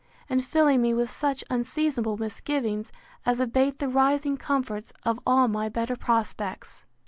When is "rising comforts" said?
3.87-4.91